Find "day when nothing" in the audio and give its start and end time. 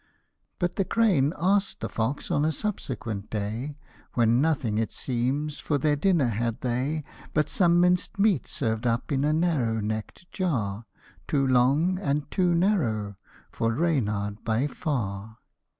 3.29-4.79